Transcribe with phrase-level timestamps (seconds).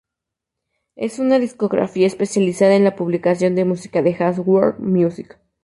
[0.95, 5.37] Es una discográfica especializada en la publicación de música de jazz y world music.